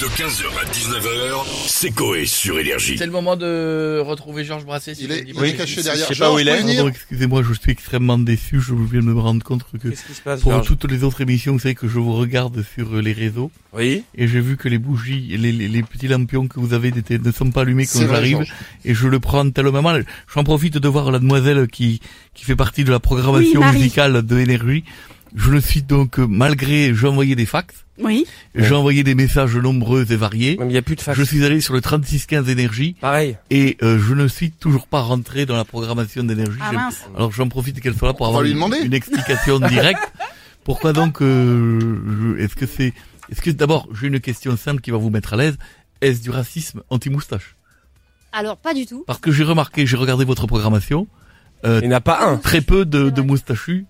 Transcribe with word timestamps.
De 0.00 0.04
15h 0.06 0.44
à 0.60 0.64
19h, 0.70 1.44
c'est 1.66 1.90
Coé 1.90 2.24
sur 2.24 2.56
Énergie. 2.60 2.96
C'est 2.96 3.06
le 3.06 3.10
moment 3.10 3.34
de 3.36 3.98
retrouver 4.00 4.44
Georges 4.44 4.64
Brasset. 4.64 4.94
si 4.94 5.04
Il 5.04 5.10
est, 5.12 5.24
il 5.26 5.56
caché 5.56 5.82
derrière. 5.82 6.06
je 6.08 6.14
sais 6.14 6.18
pas 6.20 6.32
où 6.32 6.38
il 6.38 6.46
est. 6.48 6.86
Excusez-moi, 6.86 7.42
je 7.42 7.52
suis 7.54 7.72
extrêmement 7.72 8.16
déçu. 8.16 8.60
Je 8.60 8.74
viens 8.74 9.00
de 9.00 9.06
me 9.06 9.18
rendre 9.18 9.42
compte 9.42 9.64
que 9.72 9.88
Qu'est-ce 9.88 10.04
qui 10.04 10.14
se 10.14 10.20
passe, 10.22 10.40
pour 10.42 10.52
Georges 10.52 10.68
toutes 10.68 10.84
les 10.88 11.02
autres 11.02 11.20
émissions, 11.22 11.52
vous 11.54 11.58
savez 11.58 11.74
que 11.74 11.88
je 11.88 11.98
vous 11.98 12.14
regarde 12.14 12.64
sur 12.74 12.94
les 13.02 13.12
réseaux 13.12 13.50
Oui. 13.72 14.04
et 14.14 14.28
j'ai 14.28 14.40
vu 14.40 14.56
que 14.56 14.68
les 14.68 14.78
bougies, 14.78 15.36
les, 15.36 15.50
les, 15.50 15.66
les 15.66 15.82
petits 15.82 16.06
lampions 16.06 16.46
que 16.46 16.60
vous 16.60 16.74
avez 16.74 16.92
n'étaient- 16.92 17.18
ne 17.18 17.32
sont 17.32 17.50
pas 17.50 17.62
allumés 17.62 17.84
C'est 17.84 17.98
quand 18.00 18.06
vrai, 18.06 18.16
j'arrive 18.16 18.36
Georges. 18.36 18.54
et 18.84 18.94
je 18.94 19.08
le 19.08 19.18
prends 19.18 19.50
tellement 19.50 19.82
mal. 19.82 20.06
J'en 20.32 20.44
profite 20.44 20.78
de 20.78 20.88
voir 20.88 21.10
la 21.10 21.18
demoiselle 21.18 21.66
qui 21.66 22.00
qui 22.34 22.44
fait 22.44 22.54
partie 22.56 22.84
de 22.84 22.92
la 22.92 23.00
programmation 23.00 23.58
Oui, 23.60 23.66
Marie. 23.66 23.78
musicale 23.78 24.22
de 24.24 24.38
Énergie. 24.38 24.84
Je 25.34 25.50
le 25.50 25.60
suis 25.60 25.82
donc 25.82 26.18
euh, 26.18 26.26
malgré 26.26 26.94
j'ai 26.94 27.06
envoyé 27.06 27.34
des 27.36 27.46
fax, 27.46 27.84
Oui. 27.98 28.26
j'ai 28.54 28.74
envoyé 28.74 29.02
des 29.04 29.14
messages 29.14 29.54
nombreux 29.56 30.06
et 30.10 30.16
variés. 30.16 30.58
Il 30.64 30.72
y 30.72 30.76
a 30.76 30.82
plus 30.82 30.96
de 30.96 31.00
fax. 31.00 31.18
Je 31.18 31.22
suis 31.24 31.44
allé 31.44 31.60
sur 31.60 31.74
le 31.74 31.80
3615 31.80 32.48
Énergie 32.48 32.96
Pareil. 33.00 33.36
et 33.50 33.76
euh, 33.82 33.98
je 33.98 34.14
ne 34.14 34.26
suis 34.28 34.50
toujours 34.50 34.86
pas 34.86 35.00
rentré 35.00 35.46
dans 35.46 35.56
la 35.56 35.64
programmation 35.64 36.24
d'énergie. 36.24 36.58
Ah 36.60 36.72
mince. 36.72 37.04
Alors 37.16 37.32
j'en 37.32 37.48
profite 37.48 37.80
qu'elle 37.80 37.94
soit 37.94 38.08
là 38.08 38.14
pour 38.14 38.26
On 38.26 38.28
avoir 38.30 38.42
lui 38.42 38.50
une, 38.50 38.56
demander. 38.56 38.78
une 38.82 38.94
explication 38.94 39.58
directe. 39.60 40.12
Pourquoi 40.64 40.92
donc 40.92 41.22
euh, 41.22 42.36
Est-ce 42.38 42.54
que 42.56 42.66
c'est 42.66 42.92
Est-ce 43.30 43.40
que 43.40 43.50
d'abord 43.50 43.88
j'ai 43.98 44.06
une 44.08 44.20
question 44.20 44.56
simple 44.56 44.80
qui 44.80 44.90
va 44.90 44.98
vous 44.98 45.10
mettre 45.10 45.34
à 45.34 45.36
l'aise 45.36 45.56
Est-ce 46.00 46.20
du 46.22 46.30
racisme 46.30 46.82
anti-moustache? 46.90 47.54
Alors, 48.32 48.58
pas 48.58 48.74
du 48.74 48.84
tout. 48.84 49.04
Parce 49.06 49.18
que 49.20 49.32
j'ai 49.32 49.44
remarqué, 49.44 49.86
j'ai 49.86 49.96
regardé 49.96 50.26
votre 50.26 50.46
programmation, 50.46 51.06
euh, 51.64 51.80
Il 51.82 51.88
n'y 51.88 51.94
en 51.94 51.96
a 51.96 52.00
pas 52.02 52.26
un. 52.28 52.36
très 52.36 52.60
peu 52.60 52.84
de, 52.84 53.08
de 53.08 53.20
moustachus 53.22 53.86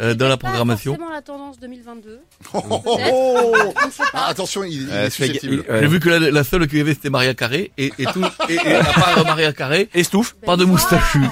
euh, 0.00 0.14
dans 0.14 0.28
la 0.28 0.36
programmation. 0.36 0.92
Pas 0.94 0.98
forcément 0.98 1.14
la 1.14 1.22
tendance 1.22 1.58
2022. 1.60 2.20
Oh, 2.54 2.60
oh, 2.70 2.82
oh. 2.86 3.74
Ah, 4.14 4.26
attention, 4.28 4.64
il, 4.64 4.82
il 4.82 4.90
Euh, 4.90 5.06
est 5.06 5.10
susceptible. 5.10 5.64
ouais. 5.68 5.80
J'ai 5.80 5.86
vu 5.86 6.00
que 6.00 6.08
la, 6.08 6.30
la 6.30 6.44
seule 6.44 6.66
qu'il 6.68 6.78
y 6.78 6.80
avait 6.80 6.94
c'était 6.94 7.10
Maria 7.10 7.34
Carré 7.34 7.70
et, 7.78 7.92
et 7.98 8.04
tout 8.06 8.24
et, 8.48 8.54
et 8.54 8.74
à 8.74 8.84
part 8.84 9.24
Maria 9.24 9.52
Carré, 9.52 9.88
Estouffe. 9.94 10.34
pas 10.44 10.56
de 10.56 10.64
Ben, 10.64 10.70
moustachus. 10.70 11.26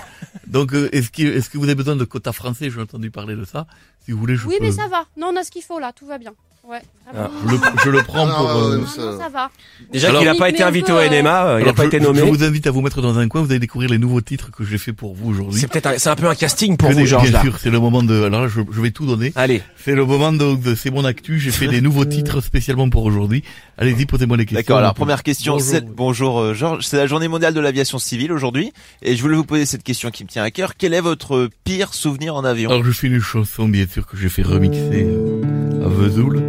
Donc 0.46 0.72
euh, 0.74 0.88
est-ce 0.92 1.10
que 1.10 1.22
est-ce 1.22 1.50
que 1.50 1.58
vous 1.58 1.64
avez 1.64 1.74
besoin 1.74 1.96
de 1.96 2.04
quotas 2.04 2.32
français? 2.32 2.70
J'ai 2.70 2.80
entendu 2.80 3.10
parler 3.10 3.34
de 3.36 3.44
ça. 3.44 3.66
Si 4.04 4.12
vous 4.12 4.18
voulez, 4.18 4.36
je 4.36 4.46
Oui, 4.46 4.56
peux. 4.58 4.64
mais 4.66 4.72
ça 4.72 4.86
va. 4.88 5.04
Non, 5.16 5.28
on 5.32 5.36
a 5.36 5.44
ce 5.44 5.50
qu'il 5.50 5.62
faut 5.62 5.78
là. 5.78 5.92
Tout 5.94 6.06
va 6.06 6.18
bien. 6.18 6.32
Ouais. 6.68 6.82
vraiment. 7.10 7.30
Je 7.46 7.50
le, 7.50 7.58
je 7.84 7.90
le 7.90 8.02
prends 8.02 8.28
Ah, 8.28 8.34
pour. 8.36 8.50
euh, 8.50 8.76
Non, 8.78 8.86
ça- 8.86 9.00
non, 9.02 9.18
ça 9.18 9.28
va. 9.30 9.50
Déjà 9.90 10.08
Alors- 10.08 10.20
qu'il 10.20 10.30
n'a 10.30 10.34
pas 10.36 10.50
été 10.50 10.62
invité 10.62 10.92
au 10.92 10.98
NMA, 11.00 11.06
euh, 11.06 11.20
il 11.20 11.24
n'a 11.24 11.62
Alors, 11.62 11.74
pas 11.74 11.82
je, 11.84 11.88
été 11.88 11.98
je 11.98 12.02
nommé. 12.02 12.20
vous 12.20 12.44
invite 12.44 12.66
à 12.66 12.70
vous 12.70 12.82
mettre 12.82 13.00
dans 13.00 13.16
un 13.18 13.26
coin. 13.26 13.40
Vous 13.40 13.50
allez 13.50 13.58
découvrir 13.58 13.88
les 13.90 13.96
nouveaux 13.96 14.20
titres 14.20 14.50
que 14.50 14.64
j'ai 14.64 14.76
fait 14.76 14.92
pour 14.92 15.14
vous 15.14 15.30
aujourd'hui. 15.30 15.58
C'est 15.58 15.66
peut-être 15.68 15.86
un, 15.86 15.96
c'est 15.98 16.10
un 16.10 16.16
peu 16.16 16.28
un 16.28 16.34
casting 16.34 16.76
pour 16.76 16.90
Que 16.90 16.94
vous, 16.94 17.06
Georges, 17.06 17.30
bien 17.30 17.38
là. 17.38 17.42
sûr, 17.42 17.56
c'est 17.58 17.70
le 17.70 17.80
moment 17.80 18.02
de. 18.02 18.24
Alors 18.24 18.42
là, 18.42 18.48
je, 18.48 18.60
je 18.70 18.80
vais 18.82 18.90
tout 18.90 19.06
donner. 19.06 19.32
Allez. 19.34 19.62
C'est 19.82 19.94
le 19.94 20.04
moment 20.04 20.30
de, 20.32 20.56
de 20.56 20.74
c'est 20.74 20.90
mon 20.90 21.06
actu. 21.06 21.38
J'ai 21.40 21.52
fait 21.52 21.68
des 21.68 21.80
nouveaux 21.80 22.04
titres 22.04 22.42
spécialement 22.42 22.90
pour 22.90 23.04
aujourd'hui. 23.04 23.42
Allez-y, 23.78 24.04
posez-moi 24.04 24.36
les 24.36 24.44
questions. 24.44 24.58
D'accord, 24.58 24.78
alors 24.78 24.92
première 24.92 25.22
question, 25.22 25.54
Bonjour. 25.54 25.66
c'est 25.70 25.86
bonjour 25.86 26.40
euh, 26.40 26.52
Georges, 26.52 26.84
c'est 26.84 26.96
la 26.98 27.06
journée 27.06 27.28
mondiale 27.28 27.54
de 27.54 27.60
l'aviation 27.60 27.98
civile 27.98 28.32
aujourd'hui 28.32 28.72
et 29.02 29.14
je 29.16 29.22
voulais 29.22 29.36
vous 29.36 29.44
poser 29.44 29.66
cette 29.66 29.84
question 29.84 30.10
qui 30.10 30.24
me 30.24 30.28
tient 30.28 30.42
à 30.42 30.50
cœur, 30.50 30.72
quel 30.76 30.92
est 30.94 31.00
votre 31.00 31.48
pire 31.64 31.94
souvenir 31.94 32.34
en 32.34 32.44
avion? 32.44 32.70
Alors 32.70 32.82
je 32.84 32.90
fais 32.90 33.06
une 33.06 33.20
chanson 33.20 33.68
bien 33.68 33.86
sûr 33.86 34.04
que 34.06 34.16
j'ai 34.16 34.28
fait 34.28 34.42
remixer 34.42 35.06
euh, 35.08 35.84
à 35.86 35.88
Vesoul. 35.88 36.42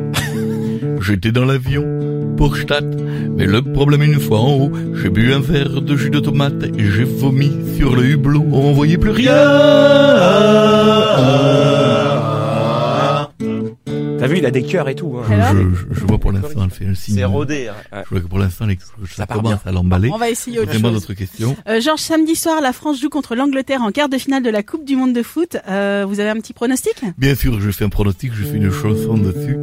J'étais 1.01 1.31
dans 1.31 1.45
l'avion 1.45 1.83
pour 2.37 2.55
Stadt, 2.57 2.85
mais 3.35 3.45
le 3.45 3.61
problème 3.61 4.03
une 4.03 4.19
fois 4.19 4.39
en 4.39 4.53
haut, 4.53 4.71
j'ai 5.01 5.09
bu 5.09 5.33
un 5.33 5.39
verre 5.39 5.81
de 5.81 5.95
jus 5.95 6.09
de 6.09 6.19
tomate 6.19 6.63
et 6.77 6.91
j'ai 6.91 7.03
vomi 7.03 7.51
sur 7.77 7.95
le 7.95 8.05
hublot. 8.05 8.45
On 8.51 8.73
voyait 8.73 8.97
plus 8.97 9.11
rien. 9.11 9.33
T'as 14.19 14.27
vu, 14.27 14.37
il 14.39 14.45
a 14.45 14.51
des 14.51 14.63
cœurs 14.63 14.89
et 14.89 14.95
tout. 14.95 15.17
hein. 15.17 15.23
Alors 15.31 15.53
Je, 15.53 15.93
je, 15.93 15.99
je 16.01 16.05
vois 16.05 16.17
pour 16.17 16.33
l'instant, 16.33 16.63
elle 16.65 16.69
fait 16.71 16.85
un 16.85 16.93
signe. 16.93 17.15
C'est 17.15 17.23
rodé. 17.23 17.69
hein. 17.69 18.01
Je 18.03 18.09
vois 18.09 18.19
que 18.19 18.27
pour 18.27 18.37
l'instant, 18.39 18.65
ça, 19.15 19.25
commence 19.25 19.65
à 19.65 19.71
l'emballer. 19.71 20.09
On 20.13 20.17
va 20.17 20.29
essayer 20.29 20.59
autre 20.59 20.73
chose. 20.73 20.81
d'autres 20.81 21.13
questions. 21.13 21.55
Euh, 21.69 21.79
Georges, 21.79 22.01
samedi 22.01 22.35
soir, 22.35 22.59
la 22.61 22.73
France 22.73 22.99
joue 22.99 23.07
contre 23.07 23.35
l'Angleterre 23.35 23.81
en 23.81 23.91
quart 23.91 24.09
de 24.09 24.17
finale 24.17 24.43
de 24.43 24.49
la 24.49 24.61
Coupe 24.61 24.83
du 24.83 24.97
Monde 24.97 25.13
de 25.13 25.23
foot. 25.23 25.55
Euh, 25.69 26.03
vous 26.05 26.19
avez 26.19 26.29
un 26.31 26.35
petit 26.35 26.51
pronostic? 26.51 26.95
Bien 27.17 27.33
sûr, 27.33 27.61
je 27.61 27.71
fais 27.71 27.85
un 27.85 27.89
pronostic, 27.89 28.33
je 28.33 28.43
fais 28.43 28.57
une 28.57 28.71
chanson 28.71 29.17
dessus, 29.17 29.57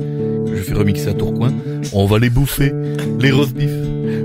je 0.56 0.62
fais 0.62 0.75
remixer 0.75 1.09
à 1.09 1.15
Tourcoing. 1.15 1.53
On 1.93 2.06
va 2.06 2.19
les 2.19 2.31
bouffer, 2.31 2.72
les 3.21 3.31
roast 3.31 3.55
beef. 3.55 3.71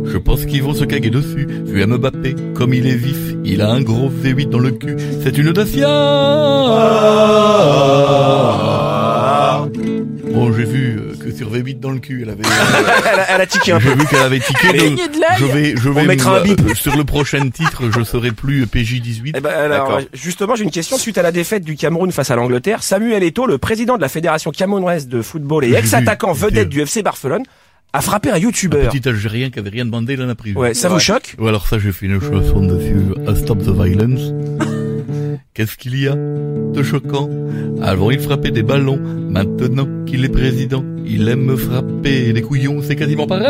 Je 0.06 0.18
pense 0.18 0.46
qu'ils 0.46 0.64
vont 0.64 0.74
se 0.74 0.84
caguer 0.84 1.10
dessus. 1.10 1.48
Vu 1.66 1.82
à 1.84 1.88
Mbappé, 1.88 2.36
comme 2.54 2.74
il 2.74 2.88
est 2.88 2.96
vif, 2.96 3.36
il 3.44 3.62
a 3.62 3.70
un 3.70 3.82
gros 3.82 4.10
V8 4.10 4.50
dans 4.50 4.60
le 4.60 4.72
cul. 4.72 4.98
C'est 5.24 5.38
une 5.38 5.52
Dacia 5.52 5.88
Elle 12.82 13.20
a, 13.20 13.32
elle 13.36 13.42
a 13.42 13.46
tiqué 13.46 13.72
un 13.72 13.80
peu. 13.80 13.90
j'ai 13.90 13.96
vu 13.96 14.06
qu'elle 14.08 14.22
avait 14.22 14.40
tiqué, 14.40 14.68
donc 14.68 14.78
Cligné 14.78 15.08
de 15.08 15.14
je 15.38 15.46
vais, 15.46 15.76
je 15.78 15.90
vais... 15.90 16.04
mettra 16.06 16.40
un 16.40 16.44
bip. 16.44 16.62
Sur 16.76 16.96
le 16.96 17.04
prochain 17.04 17.50
titre, 17.50 17.84
je 17.96 18.04
serai 18.04 18.32
plus 18.32 18.66
PJ18. 18.66 19.34
Eh 19.36 19.40
ben, 19.40 19.50
alors, 19.50 20.00
justement, 20.14 20.56
j'ai 20.56 20.64
une 20.64 20.72
question 20.72 20.98
suite 20.98 21.18
à 21.18 21.22
la 21.22 21.32
défaite 21.32 21.64
du 21.64 21.76
Cameroun 21.76 22.12
face 22.12 22.32
à 22.32 22.36
l'Angleterre. 22.36 22.84
Samuel 22.84 23.24
Eto'o, 23.24 23.46
le 23.46 23.58
président 23.58 23.96
de 23.98 24.02
la 24.02 24.10
fédération 24.10 24.52
camerounaise 24.52 25.08
de 25.08 25.22
football 25.22 25.66
et 25.66 25.74
ex-attaquant 25.74 26.32
vedette 26.34 26.70
du 26.70 26.82
FC 26.82 27.02
Barcelone, 27.04 27.44
a 27.94 28.02
frappé 28.02 28.30
un 28.32 28.36
Un 28.36 28.38
youtubeur. 28.38 28.90
petit 28.90 29.08
Algérien 29.08 29.50
qui 29.50 29.60
avait 29.60 29.70
rien 29.70 29.84
demandé, 29.86 30.14
il 30.14 30.22
en 30.22 30.30
a 30.30 30.36
pris. 30.36 30.54
Ouais, 30.54 30.74
ça 30.74 30.88
vous 30.88 31.00
choque? 31.00 31.36
Ou 31.40 31.48
alors 31.48 31.68
ça, 31.68 31.78
j'ai 31.78 31.92
fait 31.92 32.06
une 32.06 32.22
chanson 32.22 32.62
dessus, 32.62 32.96
à 33.28 33.36
Stop 33.36 33.60
the 33.60 33.70
Violence. 33.70 34.32
Qu'est-ce 35.54 35.76
qu'il 35.76 36.00
y 36.02 36.08
a 36.08 36.16
de 36.16 36.82
choquant? 36.82 37.30
Avant, 37.82 38.10
il 38.10 38.22
frappait 38.22 38.52
des 38.52 38.64
ballons. 38.64 38.98
Maintenant 38.98 39.86
qu'il 40.06 40.24
est 40.24 40.30
président, 40.30 40.86
il 41.06 41.28
aime 41.28 41.58
frapper 41.58 42.32
des 42.32 42.42
couillons. 42.42 42.82
C'est 42.82 42.96
quasiment 42.96 43.28
pareil. 43.28 43.46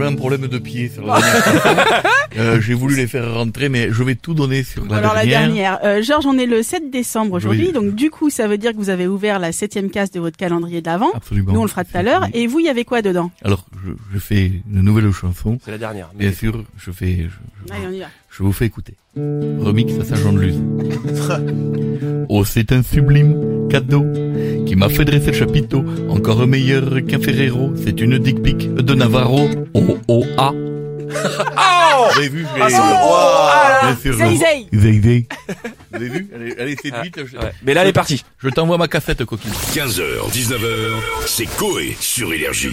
J'avais 0.00 0.12
un 0.12 0.16
problème 0.16 0.46
de 0.48 0.58
pied 0.58 0.88
sur 0.88 1.06
la 1.06 1.20
dernière. 1.20 2.02
Euh, 2.38 2.60
J'ai 2.60 2.74
voulu 2.74 2.96
les 2.96 3.06
faire 3.06 3.34
rentrer, 3.34 3.68
mais 3.68 3.88
je 3.90 4.02
vais 4.02 4.14
tout 4.14 4.34
donner 4.34 4.62
sur 4.62 4.84
la 4.86 4.96
Alors 4.98 5.14
la 5.14 5.26
dernière. 5.26 5.48
dernière. 5.48 5.78
Euh, 5.84 6.02
Georges, 6.02 6.26
on 6.26 6.38
est 6.38 6.46
le 6.46 6.62
7 6.62 6.90
décembre 6.90 7.34
aujourd'hui, 7.34 7.66
Oui. 7.68 7.72
donc 7.72 7.94
du 7.94 8.10
coup, 8.10 8.30
ça 8.30 8.46
veut 8.48 8.56
dire 8.58 8.72
que 8.72 8.76
vous 8.76 8.90
avez 8.90 9.06
ouvert 9.06 9.38
la 9.38 9.52
septième 9.52 9.90
case 9.90 10.10
de 10.10 10.20
votre 10.20 10.36
calendrier 10.36 10.80
d'avant. 10.80 11.10
Absolument. 11.14 11.52
Nous, 11.52 11.58
on 11.60 11.64
le 11.64 11.68
fera 11.68 11.84
tout 11.84 11.90
à 11.96 12.02
l'heure. 12.02 12.26
Et 12.32 12.46
vous, 12.46 12.60
il 12.60 12.66
y 12.66 12.68
avait 12.68 12.84
quoi 12.84 13.02
dedans? 13.02 13.30
Alors, 13.44 13.66
je, 13.84 13.90
je 14.14 14.18
fais 14.18 14.46
une 14.72 14.82
nouvelle 14.82 15.10
chanson. 15.12 15.58
C'est 15.64 15.70
la 15.72 15.78
dernière. 15.78 16.10
Bien 16.14 16.32
sûr, 16.32 16.64
je 16.78 16.90
fais, 16.92 17.16
je- 17.28 17.68
je- 17.68 17.74
Allez, 17.74 17.86
on 17.88 17.92
y 17.92 17.98
va. 18.00 18.06
Je 18.30 18.42
vous 18.44 18.52
fais 18.52 18.66
écouter. 18.66 18.94
Remix 19.16 19.92
à 19.98 20.04
Saint-Jean-de-Luz. 20.04 20.54
oh, 22.28 22.44
c'est 22.44 22.70
un 22.72 22.82
sublime 22.82 23.68
cadeau 23.68 24.04
qui 24.70 24.76
m'a 24.76 24.88
fait 24.88 25.04
dresser 25.04 25.32
le 25.32 25.36
chapiteau. 25.36 25.84
Encore 26.08 26.46
meilleur 26.46 26.84
qu'un 27.04 27.18
Ferrero. 27.20 27.72
C'est 27.84 28.00
une 28.00 28.18
dick 28.20 28.40
pic 28.40 28.72
de 28.72 28.94
Navarro. 28.94 29.50
Oh, 29.74 29.98
oh, 30.06 30.24
ah. 30.38 30.52
Vous 32.12 32.18
avez 32.18 32.28
vu, 32.28 32.46
je 32.48 32.60
l'ai- 32.60 32.68
Bien 32.68 33.96
sûr. 34.00 34.14
Zay, 34.14 34.36
zay. 34.36 34.66
Zay, 34.72 35.00
zay. 35.02 35.26
Vous 35.90 35.96
avez 35.96 36.08
vu? 36.08 36.28
Elle 36.32 36.42
est, 36.46 36.54
elle 36.56 36.68
est 36.68 36.80
séduite. 36.80 37.16
je, 37.26 37.36
Ouais. 37.36 37.52
Mais 37.64 37.74
là, 37.74 37.82
elle 37.82 37.88
est 37.88 37.92
partie. 37.92 38.24
je 38.38 38.48
t'envoie 38.48 38.78
ma 38.78 38.86
cassette, 38.86 39.24
coquine. 39.24 39.50
15h, 39.74 40.30
19h, 40.32 40.92
c'est 41.26 41.46
Coé 41.56 41.96
sur 41.98 42.32
Énergie. 42.32 42.68